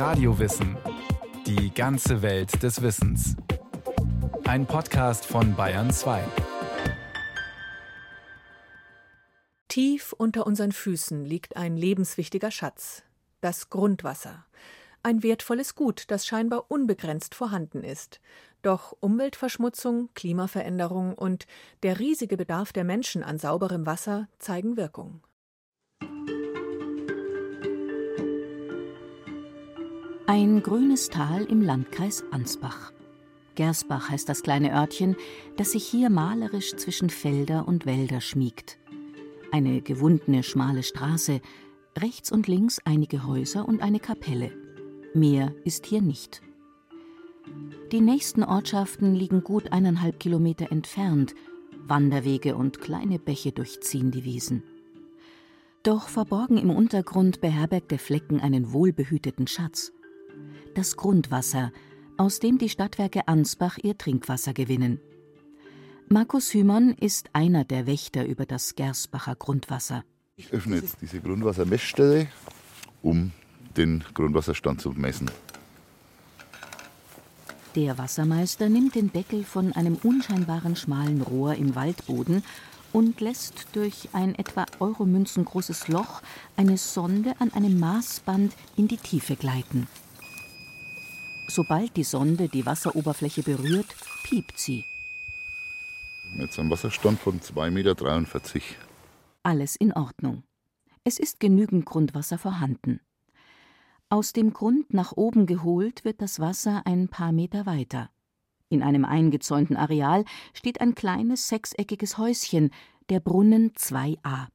[0.00, 0.78] Radiowissen.
[1.46, 3.36] Die ganze Welt des Wissens.
[4.44, 6.24] Ein Podcast von Bayern 2.
[9.68, 13.02] Tief unter unseren Füßen liegt ein lebenswichtiger Schatz,
[13.42, 14.46] das Grundwasser.
[15.02, 18.22] Ein wertvolles Gut, das scheinbar unbegrenzt vorhanden ist.
[18.62, 21.46] Doch Umweltverschmutzung, Klimaveränderung und
[21.82, 25.20] der riesige Bedarf der Menschen an sauberem Wasser zeigen Wirkung.
[30.32, 32.92] Ein grünes Tal im Landkreis Ansbach.
[33.56, 35.16] Gersbach heißt das kleine Örtchen,
[35.56, 38.78] das sich hier malerisch zwischen Felder und Wälder schmiegt.
[39.50, 41.40] Eine gewundene schmale Straße,
[41.98, 44.52] rechts und links einige Häuser und eine Kapelle.
[45.14, 46.42] Mehr ist hier nicht.
[47.90, 51.34] Die nächsten Ortschaften liegen gut eineinhalb Kilometer entfernt.
[51.88, 54.62] Wanderwege und kleine Bäche durchziehen die Wiesen.
[55.82, 59.92] Doch verborgen im Untergrund beherbergt der Flecken einen wohlbehüteten Schatz
[60.74, 61.72] das Grundwasser,
[62.16, 65.00] aus dem die Stadtwerke Ansbach ihr Trinkwasser gewinnen.
[66.08, 70.04] Markus Hümann ist einer der Wächter über das Gersbacher Grundwasser.
[70.36, 72.26] Ich öffne jetzt diese Grundwassermessstelle,
[73.02, 73.32] um
[73.76, 75.30] den Grundwasserstand zu messen.
[77.76, 82.42] Der Wassermeister nimmt den Deckel von einem unscheinbaren schmalen Rohr im Waldboden
[82.92, 86.22] und lässt durch ein etwa Euromünzen großes Loch
[86.56, 89.86] eine Sonde an einem Maßband in die Tiefe gleiten.
[91.50, 94.84] Sobald die Sonde die Wasseroberfläche berührt, piept sie.
[96.38, 98.62] Jetzt ein Wasserstand von 2,43 Meter.
[99.42, 100.44] Alles in Ordnung.
[101.02, 103.00] Es ist genügend Grundwasser vorhanden.
[104.10, 108.10] Aus dem Grund nach oben geholt wird das Wasser ein paar Meter weiter.
[108.68, 112.70] In einem eingezäunten Areal steht ein kleines sechseckiges Häuschen,
[113.08, 114.46] der Brunnen 2a.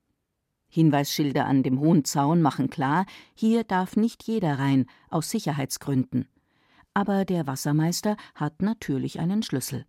[0.69, 6.29] Hinweisschilder an dem hohen Zaun machen klar, hier darf nicht jeder rein, aus Sicherheitsgründen
[6.95, 9.85] aber der Wassermeister hat natürlich einen Schlüssel.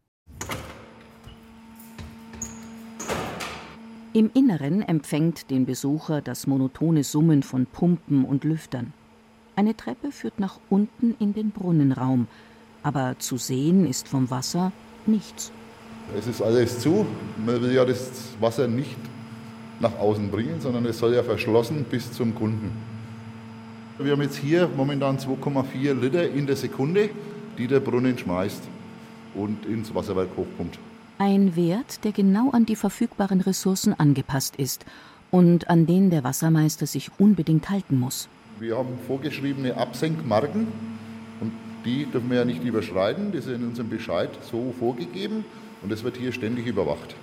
[4.13, 8.93] Im Inneren empfängt den Besucher das monotone Summen von Pumpen und Lüftern.
[9.55, 12.27] Eine Treppe führt nach unten in den Brunnenraum,
[12.83, 14.73] aber zu sehen ist vom Wasser
[15.07, 15.53] nichts.
[16.19, 17.07] Es ist alles zu.
[17.45, 18.99] Man will ja das Wasser nicht
[19.81, 22.71] nach außen bringen, sondern es soll ja verschlossen bis zum Kunden.
[23.99, 27.09] Wir haben jetzt hier momentan 2,4 Liter in der Sekunde,
[27.57, 28.63] die der Brunnen schmeißt
[29.35, 30.79] und ins Wasserwerk hochpumpt.
[31.17, 34.85] Ein Wert, der genau an die verfügbaren Ressourcen angepasst ist
[35.31, 38.29] und an den der Wassermeister sich unbedingt halten muss.
[38.61, 40.67] Wir haben vorgeschriebene Absenkmarken
[41.41, 41.53] und
[41.87, 43.33] die dürfen wir ja nicht überschreiten.
[43.33, 45.47] Das ist in unserem Bescheid so vorgegeben
[45.83, 47.15] und das wird hier ständig überwacht.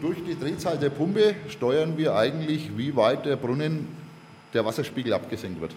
[0.00, 3.88] Durch die Drehzahl der Pumpe steuern wir eigentlich, wie weit der Brunnen,
[4.54, 5.74] der Wasserspiegel abgesenkt wird.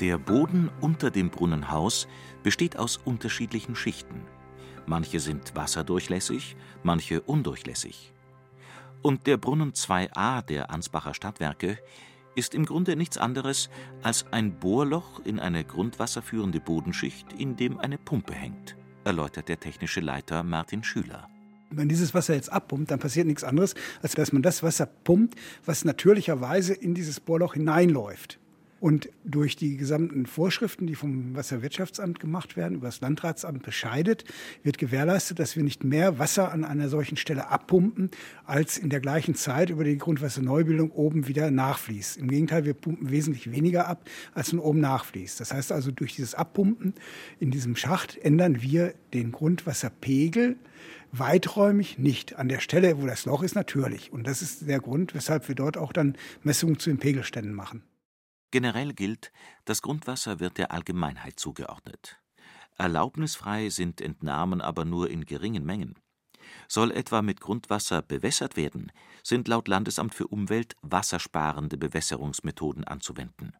[0.00, 2.06] Der Boden unter dem Brunnenhaus
[2.44, 4.22] besteht aus unterschiedlichen Schichten.
[4.86, 6.54] Manche sind wasserdurchlässig,
[6.84, 8.12] manche undurchlässig.
[9.02, 11.78] Und der Brunnen 2a der Ansbacher Stadtwerke
[12.36, 13.70] ist im Grunde nichts anderes
[14.00, 20.00] als ein Bohrloch in eine grundwasserführende Bodenschicht, in dem eine Pumpe hängt, erläutert der technische
[20.00, 21.28] Leiter Martin Schüler.
[21.70, 25.34] Wenn dieses Wasser jetzt abpumpt, dann passiert nichts anderes, als dass man das Wasser pumpt,
[25.66, 28.38] was natürlicherweise in dieses Bohrloch hineinläuft.
[28.80, 34.24] Und durch die gesamten Vorschriften, die vom Wasserwirtschaftsamt gemacht werden, über das Landratsamt bescheidet,
[34.62, 38.10] wird gewährleistet, dass wir nicht mehr Wasser an einer solchen Stelle abpumpen,
[38.44, 42.18] als in der gleichen Zeit über die Grundwasserneubildung oben wieder nachfließt.
[42.18, 45.40] Im Gegenteil, wir pumpen wesentlich weniger ab, als von oben nachfließt.
[45.40, 46.94] Das heißt also, durch dieses Abpumpen
[47.40, 50.56] in diesem Schacht ändern wir den Grundwasserpegel
[51.10, 52.36] weiträumig nicht.
[52.36, 54.12] An der Stelle, wo das Loch ist, natürlich.
[54.12, 57.82] Und das ist der Grund, weshalb wir dort auch dann Messungen zu den Pegelständen machen.
[58.50, 59.30] Generell gilt,
[59.64, 62.18] das Grundwasser wird der Allgemeinheit zugeordnet.
[62.76, 65.98] Erlaubnisfrei sind Entnahmen aber nur in geringen Mengen.
[66.66, 68.90] Soll etwa mit Grundwasser bewässert werden,
[69.22, 73.54] sind laut Landesamt für Umwelt wassersparende Bewässerungsmethoden anzuwenden.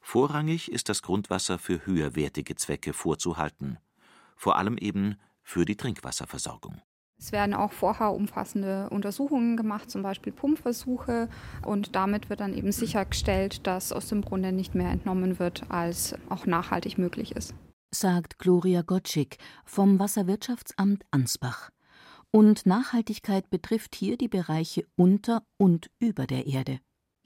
[0.00, 3.78] Vorrangig ist das Grundwasser für höherwertige Zwecke vorzuhalten,
[4.36, 6.80] vor allem eben für die Trinkwasserversorgung
[7.20, 11.28] es werden auch vorher umfassende Untersuchungen gemacht, zum Beispiel Pumpversuche.
[11.66, 16.14] Und damit wird dann eben sichergestellt, dass aus dem Brunnen nicht mehr entnommen wird, als
[16.28, 17.54] auch nachhaltig möglich ist.
[17.90, 21.70] Sagt Gloria Gottschick vom Wasserwirtschaftsamt Ansbach.
[22.30, 26.78] Und Nachhaltigkeit betrifft hier die Bereiche unter und über der Erde.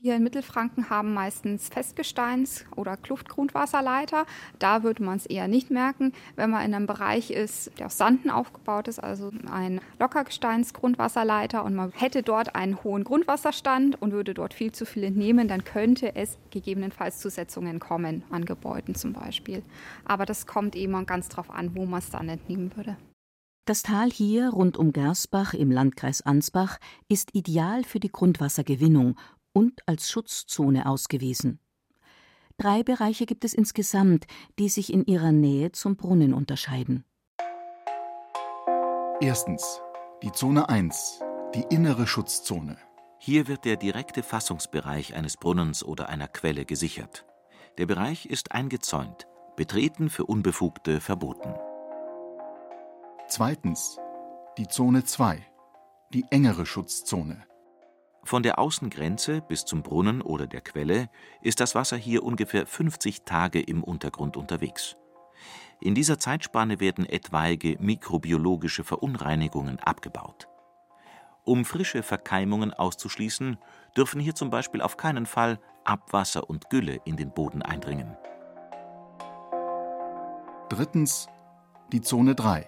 [0.02, 4.26] Wir in Mittelfranken haben meistens Festgesteins- oder Kluftgrundwasserleiter.
[4.58, 6.12] Da würde man es eher nicht merken.
[6.34, 11.76] Wenn man in einem Bereich ist, der aus Sanden aufgebaut ist, also ein Lockergesteinsgrundwasserleiter und
[11.76, 16.16] man hätte dort einen hohen Grundwasserstand und würde dort viel zu viel entnehmen, dann könnte
[16.16, 19.62] es gegebenenfalls zu Setzungen kommen, an Gebäuden zum Beispiel.
[20.04, 22.96] Aber das kommt eben ganz drauf an, wo man es dann entnehmen würde.
[23.66, 26.78] Das Tal hier rund um Gersbach im Landkreis Ansbach
[27.08, 29.14] ist ideal für die Grundwassergewinnung
[29.52, 31.58] und als Schutzzone ausgewiesen.
[32.58, 34.26] Drei Bereiche gibt es insgesamt,
[34.58, 37.04] die sich in ihrer Nähe zum Brunnen unterscheiden.
[39.20, 39.80] Erstens
[40.22, 41.20] die Zone 1,
[41.54, 42.76] die innere Schutzzone.
[43.18, 47.24] Hier wird der direkte Fassungsbereich eines Brunnens oder einer Quelle gesichert.
[47.78, 49.26] Der Bereich ist eingezäunt,
[49.56, 51.54] betreten für Unbefugte verboten.
[53.28, 53.98] Zweitens
[54.58, 55.42] die Zone 2,
[56.12, 57.44] die engere Schutzzone.
[58.24, 61.08] Von der Außengrenze bis zum Brunnen oder der Quelle
[61.42, 64.96] ist das Wasser hier ungefähr 50 Tage im Untergrund unterwegs.
[65.80, 70.48] In dieser Zeitspanne werden etwaige mikrobiologische Verunreinigungen abgebaut.
[71.44, 73.58] Um frische Verkeimungen auszuschließen,
[73.96, 78.16] dürfen hier zum Beispiel auf keinen Fall Abwasser und Gülle in den Boden eindringen.
[80.68, 81.26] Drittens
[81.92, 82.64] die Zone 3,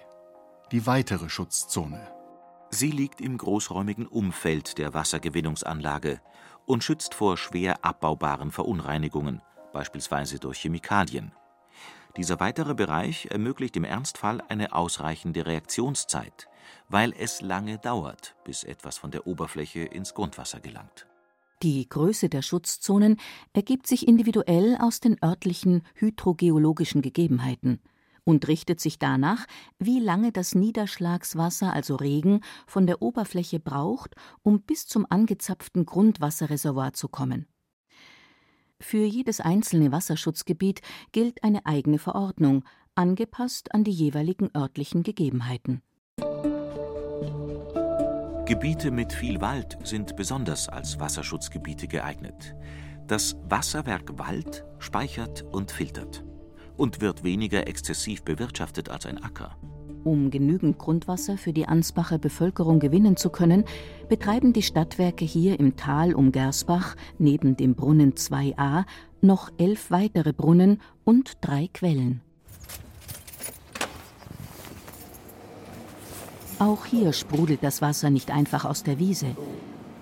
[0.72, 2.14] die weitere Schutzzone.
[2.74, 6.20] Sie liegt im großräumigen Umfeld der Wassergewinnungsanlage
[6.66, 9.40] und schützt vor schwer abbaubaren Verunreinigungen,
[9.72, 11.30] beispielsweise durch Chemikalien.
[12.16, 16.48] Dieser weitere Bereich ermöglicht im Ernstfall eine ausreichende Reaktionszeit,
[16.88, 21.06] weil es lange dauert, bis etwas von der Oberfläche ins Grundwasser gelangt.
[21.62, 23.20] Die Größe der Schutzzonen
[23.52, 27.78] ergibt sich individuell aus den örtlichen hydrogeologischen Gegebenheiten
[28.24, 29.46] und richtet sich danach,
[29.78, 36.94] wie lange das Niederschlagswasser, also Regen, von der Oberfläche braucht, um bis zum angezapften Grundwasserreservoir
[36.94, 37.46] zu kommen.
[38.80, 40.80] Für jedes einzelne Wasserschutzgebiet
[41.12, 45.82] gilt eine eigene Verordnung, angepasst an die jeweiligen örtlichen Gegebenheiten.
[48.46, 52.54] Gebiete mit viel Wald sind besonders als Wasserschutzgebiete geeignet.
[53.06, 56.24] Das Wasserwerk Wald speichert und filtert
[56.76, 59.56] und wird weniger exzessiv bewirtschaftet als ein Acker.
[60.04, 63.64] Um genügend Grundwasser für die Ansbacher Bevölkerung gewinnen zu können,
[64.08, 68.84] betreiben die Stadtwerke hier im Tal um Gersbach neben dem Brunnen 2a
[69.22, 72.20] noch elf weitere Brunnen und drei Quellen.
[76.58, 79.36] Auch hier sprudelt das Wasser nicht einfach aus der Wiese.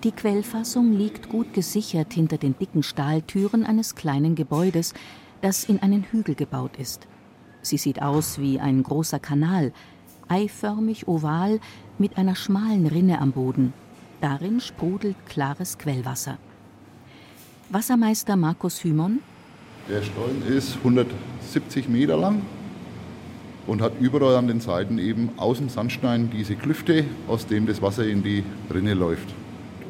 [0.03, 4.93] Die Quellfassung liegt gut gesichert hinter den dicken Stahltüren eines kleinen Gebäudes,
[5.43, 7.05] das in einen Hügel gebaut ist.
[7.61, 9.73] Sie sieht aus wie ein großer Kanal,
[10.29, 11.59] eiförmig oval
[11.97, 13.73] mit einer schmalen Rinne am Boden.
[14.21, 16.37] Darin sprudelt klares Quellwasser.
[17.69, 19.19] Wassermeister Markus Hymon.
[19.89, 22.41] Der Stollen ist 170 Meter lang
[23.67, 28.07] und hat überall an den Seiten eben außen Sandstein diese Klüfte, aus dem das Wasser
[28.07, 29.27] in die Rinne läuft.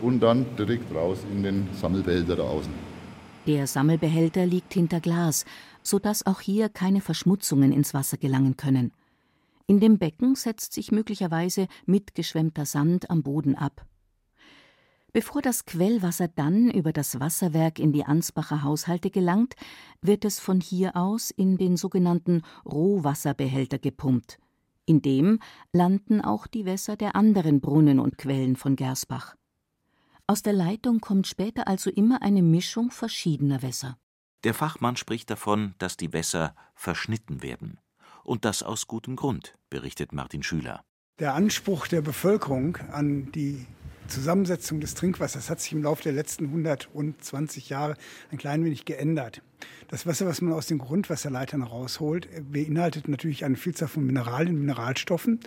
[0.02, 2.93] Und dann direkt raus in den Sammelbehälter da außen.
[3.46, 5.44] Der Sammelbehälter liegt hinter Glas,
[5.82, 8.94] sodass auch hier keine Verschmutzungen ins Wasser gelangen können.
[9.68, 13.86] In dem Becken setzt sich möglicherweise mitgeschwemmter Sand am Boden ab.
[15.12, 19.56] Bevor das Quellwasser dann über das Wasserwerk in die Ansbacher Haushalte gelangt,
[20.02, 24.40] wird es von hier aus in den sogenannten Rohwasserbehälter gepumpt.
[24.86, 25.40] In dem
[25.72, 29.36] landen auch die Wässer der anderen Brunnen und Quellen von Gersbach.
[30.26, 33.98] Aus der Leitung kommt später also immer eine Mischung verschiedener Wässer.
[34.46, 37.80] Der Fachmann spricht davon, dass die Wässer verschnitten werden.
[38.24, 40.86] Und das aus gutem Grund, berichtet Martin Schüler.
[41.20, 43.66] Der Anspruch der Bevölkerung an die
[44.08, 47.96] Zusammensetzung des Trinkwassers hat sich im Laufe der letzten 120 Jahre
[48.32, 49.42] ein klein wenig geändert.
[49.88, 55.40] Das Wasser, was man aus den Grundwasserleitern rausholt, beinhaltet natürlich eine Vielzahl von Mineralien, Mineralstoffen,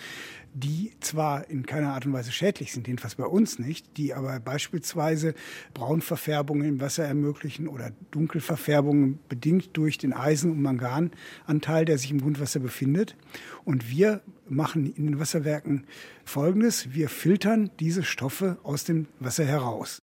[0.55, 4.39] die zwar in keiner Art und Weise schädlich sind, jedenfalls bei uns nicht, die aber
[4.41, 5.35] beispielsweise
[5.75, 12.21] Braunverfärbungen im Wasser ermöglichen oder Dunkelverfärbungen bedingt durch den Eisen- und Mangananteil, der sich im
[12.21, 13.17] Grundwasser befindet.
[13.65, 15.87] Und wir machen in den Wasserwerken
[16.25, 16.93] Folgendes.
[16.95, 19.99] Wir filtern diese Stoffe aus dem Wasser heraus.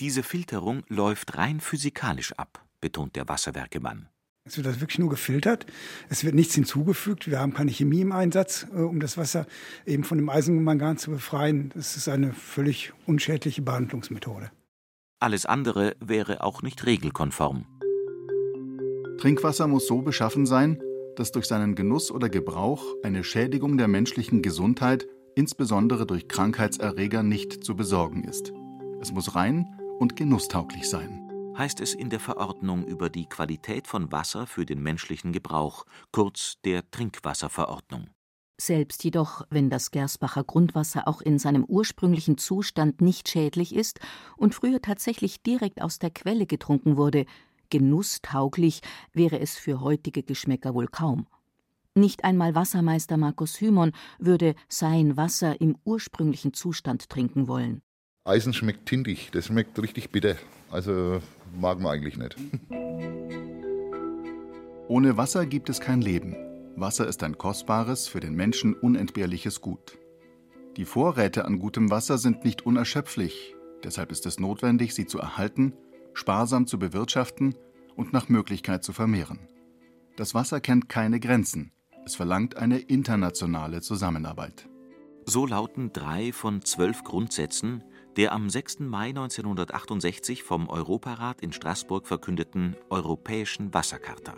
[0.00, 4.08] Diese Filterung läuft rein physikalisch ab betont der Wasserwerkemann.
[4.44, 5.66] Es wird das wirklich nur gefiltert.
[6.08, 7.28] Es wird nichts hinzugefügt.
[7.28, 9.46] Wir haben keine Chemie im Einsatz, äh, um das Wasser
[9.84, 11.72] eben von dem Eisenmangan zu befreien.
[11.74, 14.52] Das ist eine völlig unschädliche Behandlungsmethode.
[15.18, 17.66] Alles andere wäre auch nicht regelkonform.
[19.18, 20.80] Trinkwasser muss so beschaffen sein,
[21.18, 27.64] dass durch seinen Genuss oder Gebrauch eine Schädigung der menschlichen Gesundheit, insbesondere durch Krankheitserreger, nicht
[27.64, 28.52] zu besorgen ist.
[29.00, 29.66] Es muss rein
[29.98, 31.22] und genusstauglich sein.
[31.56, 36.56] heißt es in der Verordnung über die Qualität von Wasser für den menschlichen Gebrauch, kurz
[36.64, 38.10] der Trinkwasserverordnung.
[38.58, 44.00] Selbst jedoch, wenn das Gersbacher Grundwasser auch in seinem ursprünglichen Zustand nicht schädlich ist
[44.36, 47.26] und früher tatsächlich direkt aus der Quelle getrunken wurde,
[47.70, 48.80] genusstauglich
[49.12, 51.26] wäre es für heutige Geschmäcker wohl kaum.
[51.94, 57.80] Nicht einmal Wassermeister Markus Hymon würde sein Wasser im ursprünglichen Zustand trinken wollen.
[58.24, 60.36] Eisen schmeckt tintig, das schmeckt richtig bitter.
[60.70, 61.20] Also
[61.58, 62.36] mag man eigentlich nicht.
[64.88, 66.36] Ohne Wasser gibt es kein Leben.
[66.76, 69.98] Wasser ist ein kostbares, für den Menschen unentbehrliches Gut.
[70.76, 75.72] Die Vorräte an gutem Wasser sind nicht unerschöpflich, deshalb ist es notwendig, sie zu erhalten,
[76.16, 77.54] sparsam zu bewirtschaften
[77.94, 79.38] und nach Möglichkeit zu vermehren.
[80.16, 81.72] Das Wasser kennt keine Grenzen,
[82.04, 84.68] es verlangt eine internationale Zusammenarbeit.
[85.26, 87.84] So lauten drei von zwölf Grundsätzen
[88.16, 88.80] der am 6.
[88.80, 94.34] Mai 1968 vom Europarat in Straßburg verkündeten Europäischen Wassercharta.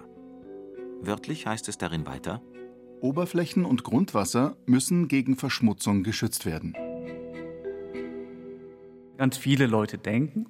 [1.00, 2.42] Wörtlich heißt es darin weiter:
[3.00, 6.74] Oberflächen und Grundwasser müssen gegen Verschmutzung geschützt werden.
[9.16, 10.46] Ganz viele Leute denken,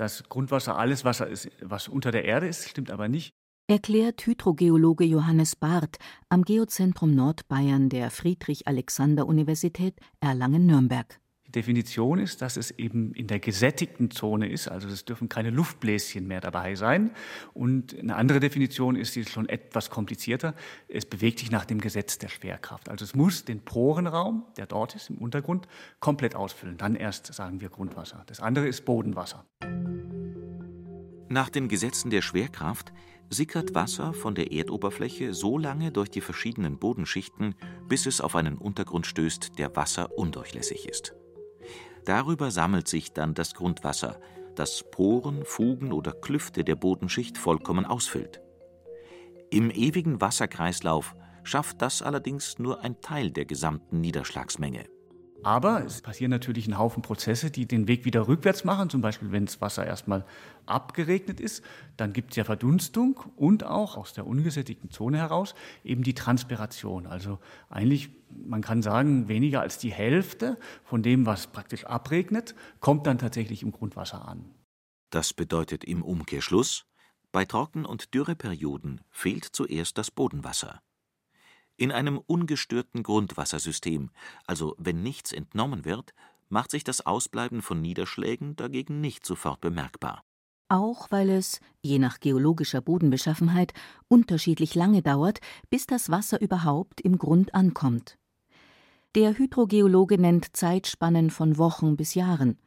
[0.00, 3.34] dass Grundwasser alles Wasser ist, was unter der Erde ist, stimmt aber nicht.
[3.68, 5.98] Erklärt Hydrogeologe Johannes Barth
[6.30, 11.20] am Geozentrum Nordbayern der Friedrich-Alexander-Universität Erlangen-Nürnberg.
[11.50, 16.26] Definition ist, dass es eben in der gesättigten Zone ist, also es dürfen keine Luftbläschen
[16.26, 17.10] mehr dabei sein.
[17.52, 20.54] Und eine andere Definition ist, die ist schon etwas komplizierter,
[20.88, 22.88] es bewegt sich nach dem Gesetz der Schwerkraft.
[22.88, 25.68] Also es muss den Porenraum, der dort ist im Untergrund,
[26.00, 26.76] komplett ausfüllen.
[26.76, 28.22] Dann erst sagen wir Grundwasser.
[28.26, 29.44] Das andere ist Bodenwasser.
[31.28, 32.92] Nach den Gesetzen der Schwerkraft
[33.28, 37.54] sickert Wasser von der Erdoberfläche so lange durch die verschiedenen Bodenschichten,
[37.88, 41.14] bis es auf einen Untergrund stößt, der wasserundurchlässig ist.
[42.04, 44.20] Darüber sammelt sich dann das Grundwasser,
[44.54, 48.40] das Poren, Fugen oder Klüfte der Bodenschicht vollkommen ausfüllt.
[49.50, 54.84] Im ewigen Wasserkreislauf schafft das allerdings nur ein Teil der gesamten Niederschlagsmenge.
[55.42, 58.90] Aber es passieren natürlich ein Haufen Prozesse, die den Weg wieder rückwärts machen.
[58.90, 60.24] Zum Beispiel, wenn das Wasser erstmal
[60.66, 61.64] abgeregnet ist,
[61.96, 67.06] dann gibt es ja Verdunstung und auch aus der ungesättigten Zone heraus eben die Transpiration.
[67.06, 67.38] Also
[67.70, 73.18] eigentlich, man kann sagen, weniger als die Hälfte von dem, was praktisch abregnet, kommt dann
[73.18, 74.44] tatsächlich im Grundwasser an.
[75.10, 76.84] Das bedeutet im Umkehrschluss,
[77.32, 80.82] bei Trocken- und Dürreperioden fehlt zuerst das Bodenwasser.
[81.80, 84.10] In einem ungestörten Grundwassersystem,
[84.46, 86.12] also wenn nichts entnommen wird,
[86.50, 90.22] macht sich das Ausbleiben von Niederschlägen dagegen nicht sofort bemerkbar.
[90.68, 93.72] Auch weil es, je nach geologischer Bodenbeschaffenheit,
[94.08, 98.18] unterschiedlich lange dauert, bis das Wasser überhaupt im Grund ankommt.
[99.14, 102.58] Der Hydrogeologe nennt Zeitspannen von Wochen bis Jahren.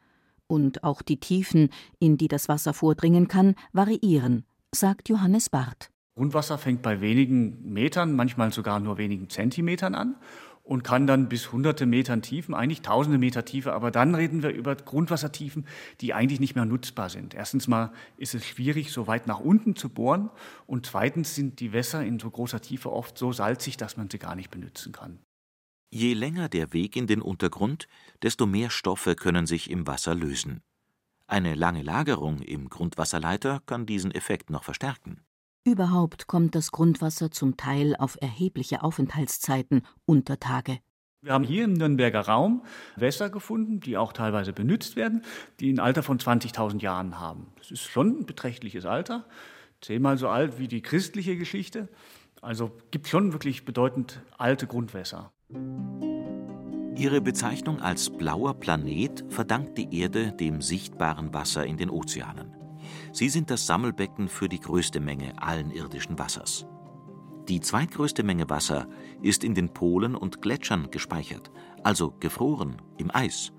[0.48, 1.68] Und auch die Tiefen,
[2.00, 5.93] in die das Wasser vordringen kann, variieren, sagt Johannes Barth.
[6.16, 10.16] Grundwasser fängt bei wenigen Metern, manchmal sogar nur wenigen Zentimetern an
[10.62, 14.50] und kann dann bis hunderte Metern Tiefen, eigentlich tausende Meter Tiefe, aber dann reden wir
[14.50, 15.66] über Grundwassertiefen,
[16.00, 17.34] die eigentlich nicht mehr nutzbar sind.
[17.34, 20.30] Erstens mal ist es schwierig, so weit nach unten zu bohren
[20.66, 24.18] und zweitens sind die Wässer in so großer Tiefe oft so salzig, dass man sie
[24.18, 25.18] gar nicht benutzen kann.
[25.90, 27.86] Je länger der Weg in den Untergrund,
[28.22, 30.62] desto mehr Stoffe können sich im Wasser lösen.
[31.26, 35.23] Eine lange Lagerung im Grundwasserleiter kann diesen Effekt noch verstärken.
[35.66, 40.78] Überhaupt kommt das Grundwasser zum Teil auf erhebliche Aufenthaltszeiten unter Tage.
[41.22, 42.62] Wir haben hier im Nürnberger Raum
[42.96, 45.22] Wässer gefunden, die auch teilweise benutzt werden,
[45.60, 47.46] die ein Alter von 20.000 Jahren haben.
[47.56, 49.24] Das ist schon ein beträchtliches Alter,
[49.80, 51.88] zehnmal so alt wie die christliche Geschichte.
[52.42, 55.32] Also gibt schon wirklich bedeutend alte Grundwässer.
[56.94, 62.53] Ihre Bezeichnung als blauer Planet verdankt die Erde dem sichtbaren Wasser in den Ozeanen.
[63.14, 66.66] Sie sind das Sammelbecken für die größte Menge allen irdischen Wassers.
[67.48, 68.88] Die zweitgrößte Menge Wasser
[69.22, 71.52] ist in den Polen und Gletschern gespeichert,
[71.84, 73.52] also gefroren im Eis.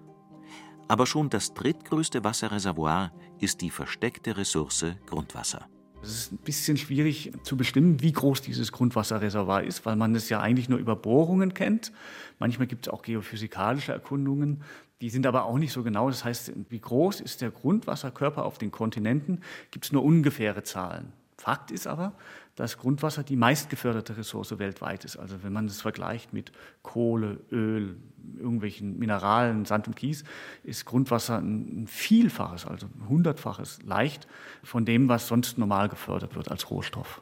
[0.90, 5.70] Aber schon das drittgrößte Wasserreservoir ist die versteckte Ressource Grundwasser.
[6.04, 10.28] Es ist ein bisschen schwierig zu bestimmen, wie groß dieses Grundwasserreservoir ist, weil man es
[10.30, 11.94] ja eigentlich nur über Bohrungen kennt.
[12.40, 14.62] Manchmal gibt es auch geophysikalische Erkundungen.
[15.02, 16.10] Die sind aber auch nicht so genau.
[16.10, 21.12] Das heißt, wie groß ist der Grundwasserkörper auf den Kontinenten, gibt es nur ungefähre Zahlen.
[21.38, 22.14] Fakt ist aber,
[22.56, 25.18] dass Grundwasser die meistgeförderte Ressource weltweit ist.
[25.18, 27.98] Also wenn man es vergleicht mit Kohle, Öl,
[28.38, 30.24] irgendwelchen Mineralen, Sand und Kies,
[30.64, 34.28] ist Grundwasser ein Vielfaches, also ein Hundertfaches leicht
[34.64, 37.22] von dem, was sonst normal gefördert wird als Rohstoff.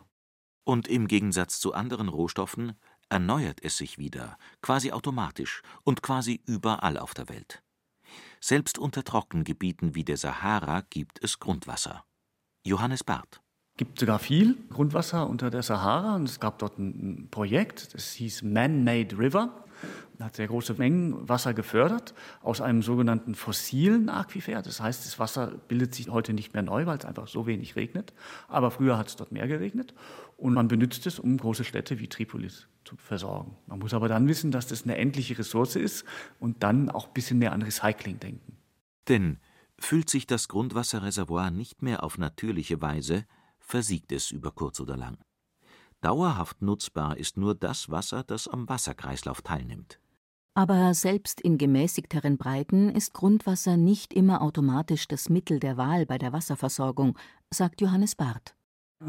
[0.63, 2.73] Und im Gegensatz zu anderen Rohstoffen
[3.09, 7.63] erneuert es sich wieder, quasi automatisch und quasi überall auf der Welt.
[8.39, 12.03] Selbst unter Trockengebieten wie der Sahara gibt es Grundwasser.
[12.65, 13.41] Johannes Barth.
[13.77, 18.43] Gibt sogar viel Grundwasser unter der Sahara und es gab dort ein Projekt, das hieß
[18.43, 19.65] Man-Made River
[20.19, 24.61] hat sehr große Mengen Wasser gefördert aus einem sogenannten fossilen Aquifer.
[24.61, 27.75] Das heißt, das Wasser bildet sich heute nicht mehr neu, weil es einfach so wenig
[27.75, 28.13] regnet.
[28.47, 29.93] Aber früher hat es dort mehr geregnet
[30.37, 33.55] und man benutzt es, um große Städte wie Tripolis zu versorgen.
[33.67, 36.05] Man muss aber dann wissen, dass das eine endliche Ressource ist
[36.39, 38.57] und dann auch ein bisschen mehr an Recycling denken.
[39.07, 39.39] Denn
[39.79, 43.25] füllt sich das Grundwasserreservoir nicht mehr auf natürliche Weise,
[43.59, 45.17] versiegt es über kurz oder lang.
[46.03, 50.01] Dauerhaft nutzbar ist nur das Wasser, das am Wasserkreislauf teilnimmt.
[50.53, 56.17] Aber selbst in gemäßigteren Breiten ist Grundwasser nicht immer automatisch das Mittel der Wahl bei
[56.17, 57.17] der Wasserversorgung,
[57.49, 58.53] sagt Johannes Barth.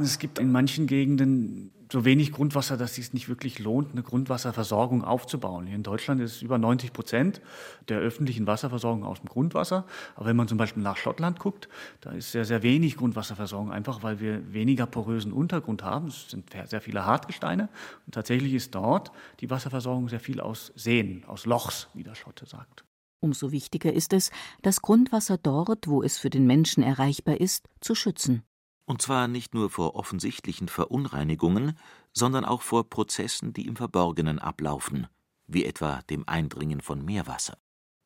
[0.01, 5.05] Es gibt in manchen Gegenden so wenig Grundwasser, dass es nicht wirklich lohnt, eine Grundwasserversorgung
[5.05, 5.67] aufzubauen.
[5.67, 7.41] Hier in Deutschland ist über 90 Prozent
[7.89, 9.87] der öffentlichen Wasserversorgung aus dem Grundwasser.
[10.17, 11.69] Aber wenn man zum Beispiel nach Schottland guckt,
[12.01, 16.09] da ist sehr, sehr wenig Grundwasserversorgung, einfach weil wir weniger porösen Untergrund haben.
[16.09, 17.69] Es sind sehr viele Hartgesteine.
[18.07, 22.47] Und tatsächlich ist dort die Wasserversorgung sehr viel aus Seen, aus Lochs, wie der Schotte
[22.47, 22.85] sagt.
[23.21, 24.31] Umso wichtiger ist es,
[24.63, 28.43] das Grundwasser dort, wo es für den Menschen erreichbar ist, zu schützen.
[28.87, 31.79] Und zwar nicht nur vor offensichtlichen Verunreinigungen,
[32.13, 35.07] sondern auch vor Prozessen, die im Verborgenen ablaufen,
[35.47, 37.57] wie etwa dem Eindringen von Meerwasser.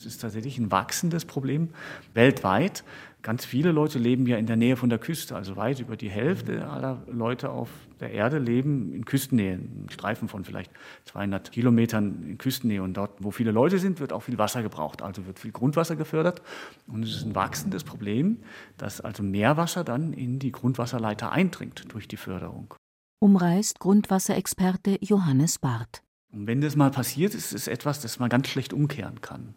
[0.01, 1.71] Es ist tatsächlich ein wachsendes Problem
[2.15, 2.85] weltweit.
[3.23, 6.09] Ganz viele Leute leben ja in der Nähe von der Küste, also weit über die
[6.09, 10.71] Hälfte aller Leute auf der Erde leben in Küstennähe, in Streifen von vielleicht
[11.07, 12.81] 200 Kilometern in Küstennähe.
[12.81, 15.97] Und dort, wo viele Leute sind, wird auch viel Wasser gebraucht, also wird viel Grundwasser
[15.97, 16.43] gefördert.
[16.87, 18.39] Und es ist ein wachsendes Problem,
[18.77, 22.73] dass also Meerwasser dann in die Grundwasserleiter eindringt durch die Förderung.
[23.19, 26.05] Umreißt Grundwasserexperte Johannes Barth.
[26.33, 29.55] Und wenn das mal passiert, ist es etwas, das man ganz schlecht umkehren kann.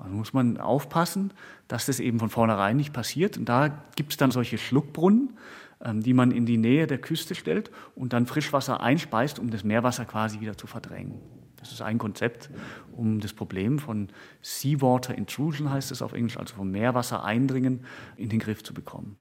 [0.00, 1.32] Also muss man aufpassen,
[1.68, 3.36] dass das eben von vornherein nicht passiert.
[3.36, 5.36] Und da gibt es dann solche Schluckbrunnen,
[5.82, 9.64] ähm, die man in die Nähe der Küste stellt und dann Frischwasser einspeist, um das
[9.64, 11.20] Meerwasser quasi wieder zu verdrängen.
[11.56, 12.50] Das ist ein Konzept,
[12.92, 14.08] um das Problem von
[14.40, 17.84] Seawater Intrusion, heißt es auf Englisch, also vom Meerwasser eindringen,
[18.16, 19.18] in den Griff zu bekommen.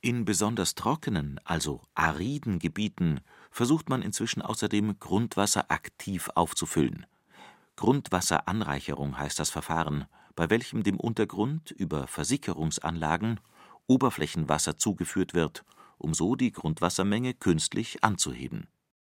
[0.00, 3.20] In besonders trockenen, also ariden Gebieten
[3.50, 7.06] versucht man inzwischen außerdem Grundwasser aktiv aufzufüllen.
[7.76, 13.40] Grundwasseranreicherung heißt das Verfahren, bei welchem dem Untergrund über Versickerungsanlagen
[13.86, 15.64] Oberflächenwasser zugeführt wird,
[15.98, 18.68] um so die Grundwassermenge künstlich anzuheben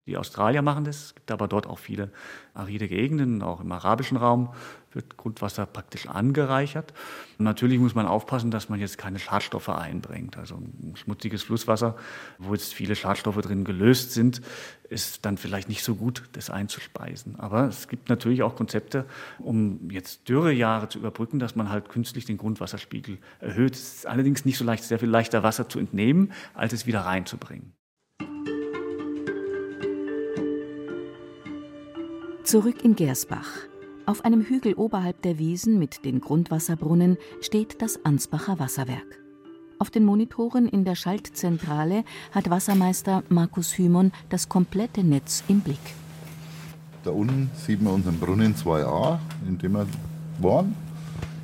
[0.07, 2.09] die Australier machen das, es gibt aber dort auch viele
[2.53, 4.49] aride Gegenden, auch im arabischen Raum
[4.93, 6.93] wird Grundwasser praktisch angereichert.
[7.37, 10.37] Und natürlich muss man aufpassen, dass man jetzt keine Schadstoffe einbringt.
[10.37, 11.95] Also ein schmutziges Flusswasser,
[12.39, 14.41] wo jetzt viele Schadstoffe drin gelöst sind,
[14.89, 17.39] ist dann vielleicht nicht so gut, das einzuspeisen.
[17.39, 19.05] Aber es gibt natürlich auch Konzepte,
[19.39, 23.75] um jetzt Dürrejahre zu überbrücken, dass man halt künstlich den Grundwasserspiegel erhöht.
[23.75, 27.01] Es ist allerdings nicht so leicht, sehr viel leichter Wasser zu entnehmen, als es wieder
[27.01, 27.73] reinzubringen.
[32.51, 33.47] Zurück in Gersbach.
[34.05, 39.21] Auf einem Hügel oberhalb der Wiesen mit den Grundwasserbrunnen steht das Ansbacher Wasserwerk.
[39.79, 45.79] Auf den Monitoren in der Schaltzentrale hat Wassermeister Markus Hümon das komplette Netz im Blick.
[47.05, 49.87] Da unten sieht man unseren Brunnen 2a, in dem wir
[50.41, 50.75] waren.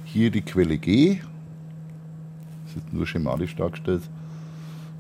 [0.04, 1.22] Hier die Quelle G.
[2.66, 4.04] Das ist nur schematisch dargestellt.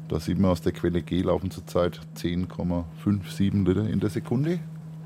[0.08, 4.62] Da sieht man, aus der Quelle G laufen zurzeit 10,57 Liter in der Sekunde.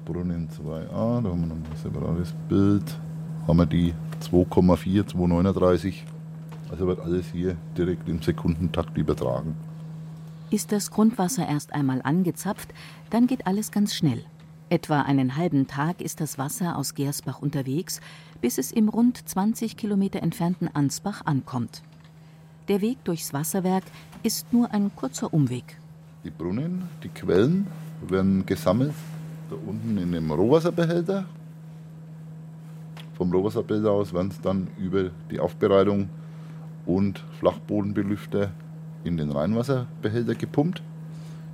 [0.06, 3.00] Brunnen 2a, da haben wir noch ein separates Bild,
[3.48, 6.06] haben wir die 2,4, 239.
[6.70, 9.56] Also wird alles hier direkt im Sekundentakt übertragen.
[10.50, 12.74] Ist das Grundwasser erst einmal angezapft,
[13.10, 14.24] dann geht alles ganz schnell.
[14.70, 18.00] Etwa einen halben Tag ist das Wasser aus Gersbach unterwegs,
[18.40, 21.84] bis es im rund 20 Kilometer entfernten Ansbach ankommt.
[22.70, 23.84] Der Weg durchs Wasserwerk
[24.24, 25.78] ist nur ein kurzer Umweg.
[26.24, 27.68] Die Brunnen, die Quellen
[28.08, 28.94] werden gesammelt
[29.52, 31.26] da unten in dem Rohwasserbehälter.
[33.14, 36.10] Vom Rohwasserbehälter aus werden es dann über die Aufbereitung
[36.86, 38.52] und Flachbodenbelüfter
[39.04, 40.82] in den Rheinwasserbehälter gepumpt.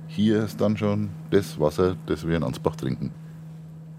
[0.06, 3.10] Hier ist dann schon das Wasser, das wir in Ansbach trinken.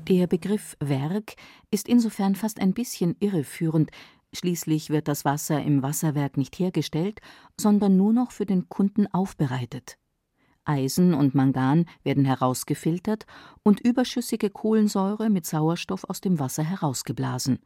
[0.08, 1.36] Der Begriff Werk
[1.70, 3.92] ist insofern fast ein bisschen irreführend.
[4.34, 7.20] Schließlich wird das Wasser im Wasserwerk nicht hergestellt,
[7.60, 9.98] sondern nur noch für den Kunden aufbereitet.
[10.66, 13.26] Eisen und Mangan werden herausgefiltert
[13.64, 17.60] und überschüssige Kohlensäure mit Sauerstoff aus dem Wasser herausgeblasen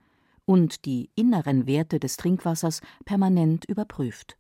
[0.46, 4.38] und die inneren Werte des Trinkwassers permanent überprüft.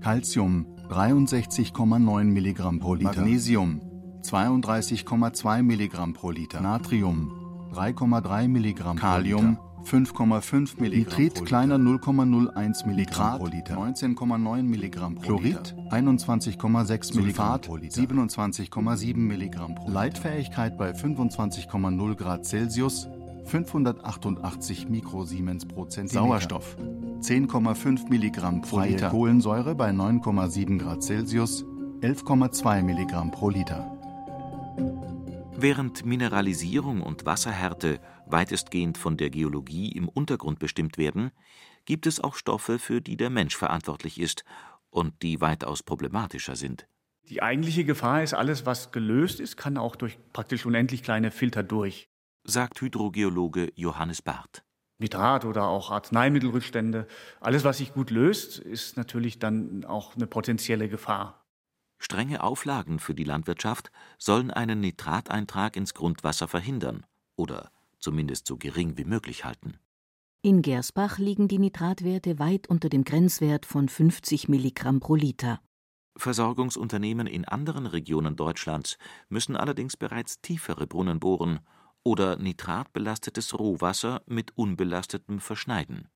[0.00, 3.14] Calcium 63,9 Milligramm pro Liter.
[3.16, 3.80] Magnesium
[4.22, 6.60] 32,2 Milligramm pro Liter.
[6.60, 8.96] Natrium 3,3 Milligramm.
[8.96, 13.76] Kalium 5,5 Milligramm Nitrit kleiner 0,01 Milligramm pro Liter.
[13.76, 18.02] 19,9 Milligramm pro Chlorid 21,6 Milligramm pro Liter.
[18.02, 19.92] 27,7 Milligramm pro Liter.
[19.92, 23.08] Leitfähigkeit bei 25,0 Grad Celsius
[23.44, 26.26] 588 Mikrosiemens pro Zentimeter.
[26.26, 26.76] Sauerstoff
[27.20, 29.10] 10,5 Milligramm pro Liter.
[29.10, 31.64] Kohlensäure bei 9,7 Grad Celsius
[32.00, 33.90] 11,2 Milligramm pro Liter.
[35.56, 41.30] Während Mineralisierung und Wasserhärte weitestgehend von der Geologie im Untergrund bestimmt werden,
[41.84, 44.44] gibt es auch Stoffe, für die der Mensch verantwortlich ist
[44.90, 46.86] und die weitaus problematischer sind.
[47.28, 51.62] Die eigentliche Gefahr ist, alles, was gelöst ist, kann auch durch praktisch unendlich kleine Filter
[51.62, 52.08] durch,
[52.44, 54.62] sagt Hydrogeologe Johannes Barth.
[54.98, 57.06] Nitrat oder auch Arzneimittelrückstände,
[57.40, 61.44] alles, was sich gut löst, ist natürlich dann auch eine potenzielle Gefahr.
[61.98, 67.06] Strenge Auflagen für die Landwirtschaft sollen einen Nitrateintrag ins Grundwasser verhindern
[67.36, 67.70] oder
[68.04, 69.78] zumindest so gering wie möglich halten.
[70.42, 75.58] In Gersbach liegen die Nitratwerte weit unter dem Grenzwert von 50 Milligramm pro Liter.
[76.16, 81.60] Versorgungsunternehmen in anderen Regionen Deutschlands müssen allerdings bereits tiefere Brunnen bohren
[82.04, 86.08] oder nitratbelastetes Rohwasser mit unbelastetem verschneiden.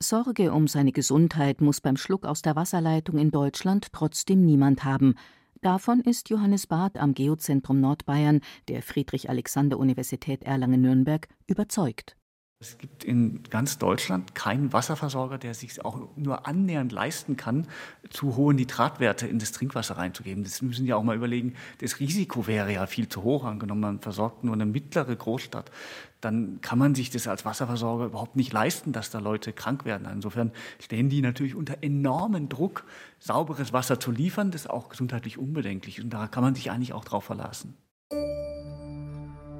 [0.00, 5.16] Sorge um seine Gesundheit muss beim Schluck aus der Wasserleitung in Deutschland trotzdem niemand haben.
[5.62, 12.16] Davon ist Johannes Barth am Geozentrum Nordbayern der Friedrich-Alexander-Universität Erlangen-Nürnberg überzeugt
[12.62, 17.66] es gibt in ganz Deutschland keinen Wasserversorger, der sich auch nur annähernd leisten kann,
[18.08, 20.44] zu hohe Nitratwerte in das Trinkwasser reinzugeben.
[20.44, 21.54] Das müssen ja auch mal überlegen.
[21.78, 23.80] Das Risiko wäre ja viel zu hoch angenommen.
[23.80, 25.72] Man versorgt nur eine mittlere Großstadt.
[26.20, 30.06] Dann kann man sich das als Wasserversorger überhaupt nicht leisten, dass da Leute krank werden.
[30.12, 32.84] Insofern stehen die natürlich unter enormen Druck,
[33.18, 36.04] sauberes Wasser zu liefern, das auch gesundheitlich unbedenklich ist.
[36.04, 37.76] Und da kann man sich eigentlich auch drauf verlassen.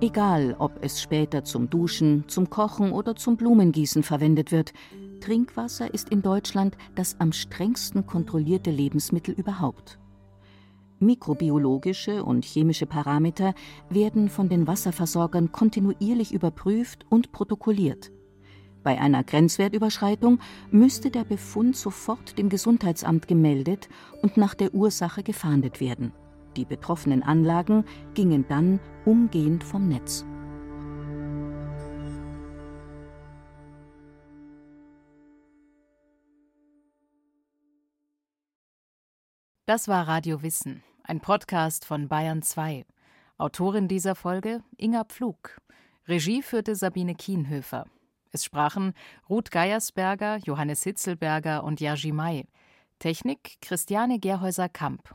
[0.02, 4.72] Egal, ob es später zum Duschen, zum Kochen oder zum Blumengießen verwendet wird,
[5.20, 10.00] Trinkwasser ist in Deutschland das am strengsten kontrollierte Lebensmittel überhaupt.
[10.98, 13.54] Mikrobiologische und chemische Parameter
[13.90, 18.10] werden von den Wasserversorgern kontinuierlich überprüft und protokolliert.
[18.82, 20.40] Bei einer Grenzwertüberschreitung
[20.72, 23.88] müsste der Befund sofort dem Gesundheitsamt gemeldet
[24.20, 26.10] und nach der Ursache gefahndet werden.
[26.56, 27.84] Die betroffenen Anlagen
[28.14, 30.24] gingen dann umgehend vom Netz.
[39.64, 42.84] Das war Radio Wissen, ein Podcast von Bayern 2.
[43.38, 45.56] Autorin dieser Folge Inga Pflug.
[46.06, 47.86] Regie führte Sabine Kienhöfer.
[48.32, 48.92] Es sprachen
[49.30, 52.46] Ruth Geiersberger, Johannes Hitzelberger und Yaji Mai.
[52.98, 55.14] Technik Christiane Gerhäuser-Kamp.